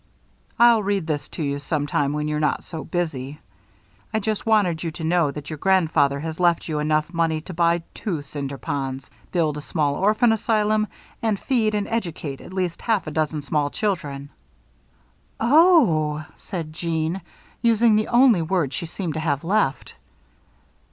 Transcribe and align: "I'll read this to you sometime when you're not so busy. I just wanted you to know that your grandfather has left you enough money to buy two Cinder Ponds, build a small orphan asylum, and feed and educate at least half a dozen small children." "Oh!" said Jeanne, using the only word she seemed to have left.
"I'll 0.57 0.81
read 0.81 1.05
this 1.05 1.29
to 1.29 1.43
you 1.43 1.59
sometime 1.59 2.11
when 2.11 2.27
you're 2.27 2.39
not 2.39 2.63
so 2.63 2.83
busy. 2.83 3.37
I 4.11 4.19
just 4.19 4.47
wanted 4.47 4.81
you 4.81 4.89
to 4.93 5.03
know 5.03 5.29
that 5.29 5.51
your 5.51 5.57
grandfather 5.59 6.19
has 6.21 6.39
left 6.39 6.67
you 6.67 6.79
enough 6.79 7.13
money 7.13 7.39
to 7.41 7.53
buy 7.53 7.83
two 7.93 8.23
Cinder 8.23 8.57
Ponds, 8.57 9.11
build 9.31 9.57
a 9.57 9.61
small 9.61 9.93
orphan 9.93 10.33
asylum, 10.33 10.87
and 11.21 11.39
feed 11.39 11.75
and 11.75 11.87
educate 11.87 12.41
at 12.41 12.51
least 12.51 12.81
half 12.81 13.05
a 13.05 13.11
dozen 13.11 13.43
small 13.43 13.69
children." 13.69 14.29
"Oh!" 15.39 16.25
said 16.35 16.73
Jeanne, 16.73 17.21
using 17.61 17.95
the 17.95 18.07
only 18.07 18.41
word 18.41 18.73
she 18.73 18.87
seemed 18.87 19.13
to 19.13 19.19
have 19.19 19.43
left. 19.43 19.93